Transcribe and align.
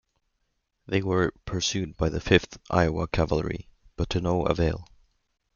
They 0.87 1.03
were 1.03 1.31
pursued 1.45 1.95
by 1.95 2.09
the 2.09 2.19
Fifth 2.19 2.57
Iowa 2.71 3.05
Cavalry, 3.07 3.67
but 3.97 4.09
to 4.09 4.19
no 4.19 4.45
avail. 4.47 4.87